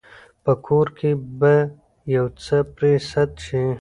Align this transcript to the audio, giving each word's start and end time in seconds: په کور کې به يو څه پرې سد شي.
په 0.43 0.53
کور 0.65 0.87
کې 0.97 1.11
به 1.39 1.53
يو 2.15 2.25
څه 2.43 2.57
پرې 2.75 2.93
سد 3.09 3.31
شي. 3.45 3.63